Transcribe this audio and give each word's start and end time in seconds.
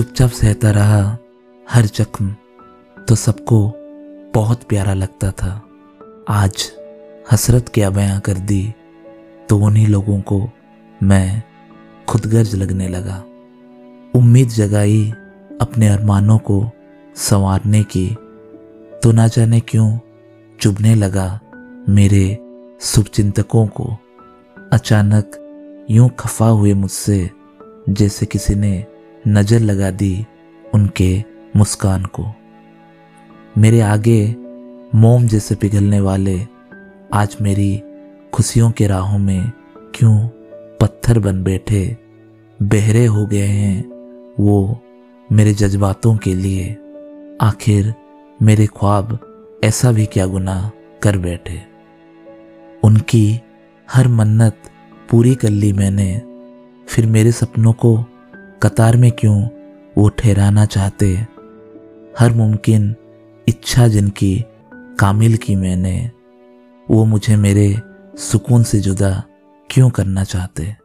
चुपचाप 0.00 0.30
सहता 0.30 0.70
रहा 0.70 1.18
हर 1.70 1.86
जख्म 1.86 2.28
तो 3.08 3.14
सबको 3.14 3.56
बहुत 4.34 4.62
प्यारा 4.62 4.92
लगता 4.94 5.30
था। 5.30 5.50
आज 6.28 6.72
हसरत 7.32 7.68
क्या 7.68 7.90
बयां 7.90 8.20
कर 8.20 8.34
दी 8.34 8.62
तो 9.48 9.58
उन्हीं 9.58 9.86
लोगों 9.86 10.20
को 10.20 10.40
मैं 11.02 11.42
खुदगर्ज 12.08 12.54
लगने 12.54 12.88
लगा। 12.88 13.16
उम्मीद 14.14 14.48
जगाई 14.48 15.12
अपने 15.60 15.88
अरमानों 15.88 16.38
को 16.38 16.70
संवारने 17.16 17.82
की 17.82 18.08
तो 19.02 19.12
ना 19.12 19.26
जाने 19.26 19.60
क्यों 19.60 19.98
चुभने 20.60 20.94
लगा 20.94 21.28
मेरे 21.88 22.38
शुभचिंतकों 22.80 23.66
को। 23.66 23.96
अचानक 24.72 25.86
यूँ 25.90 26.08
खफा 26.18 26.48
हुए 26.48 26.74
मुझसे, 26.74 27.30
जैसे 27.88 28.26
किसी 28.26 28.54
ने 28.54 28.86
नज़र 29.28 29.60
लगा 29.60 29.90
दी 29.90 30.26
उनके 30.74 31.24
मुस्कान 31.56 32.04
को। 32.04 32.24
मेरे 33.58 33.80
आगे 33.80 34.36
मोम 34.94 35.26
जैसे 35.26 35.54
पिघलने 35.54 36.00
वाले 36.00 36.38
आज 37.12 37.36
मेरी 37.40 37.82
खुशियों 38.32 38.70
के 38.70 38.86
राहों 38.86 39.18
में 39.18 39.50
क्यों 39.94 40.16
पत्थर 40.80 41.18
बन 41.18 41.42
बैठे, 41.42 41.96
बहरे 42.60 43.04
हो 43.06 43.26
गए 43.26 43.46
हैं 43.46 44.34
वो 44.38 44.80
मेरे 45.32 45.52
जज्बातों 45.54 46.16
के 46.16 46.34
लिए। 46.34 46.70
आखिर 47.40 47.94
मेरे 48.42 48.66
ख्वाब 48.66 49.18
ऐसा 49.64 49.92
भी 49.92 50.06
क्या 50.06 50.26
गुनाह 50.26 50.68
कर 51.02 51.18
बैठे। 51.18 51.60
उनकी 52.82 53.40
हर 53.88 54.08
मन्नत 54.08 54.70
पूरी 55.10 55.34
कर 55.34 55.50
ली 55.50 55.72
मैंने, 55.72 56.22
फिर 56.88 57.06
मेरे 57.06 57.32
सपनों 57.32 57.72
को 57.72 57.96
कतार 58.62 58.96
में 58.96 59.12
क्यों 59.12 59.48
वो 59.98 60.08
ठहराना 60.08 60.64
चाहते? 60.64 61.26
हर 62.18 62.32
मुमकिन 62.32 62.96
इच्छा 63.48 63.88
जिनकी 63.88 64.44
कामिल 64.74 65.36
की 65.36 65.56
मैंने, 65.56 66.10
वो 66.90 67.04
मुझे 67.04 67.36
मेरे 67.36 67.80
सुकून 68.16 68.62
से 68.62 68.80
जुदा 68.80 69.22
क्यों 69.70 69.90
करना 69.90 70.24
चाहते? 70.24 70.76